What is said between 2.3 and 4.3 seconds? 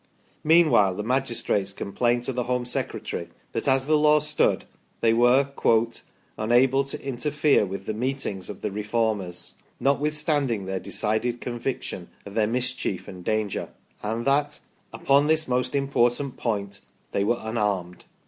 the Home Secretary that as the law